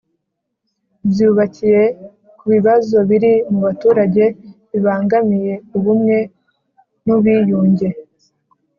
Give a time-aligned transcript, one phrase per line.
[1.09, 1.81] Byubakiye
[2.37, 4.23] ku bibazo biri mu baturage
[4.71, 6.17] bibangamiye ubumwe
[7.05, 7.89] n ubiyunge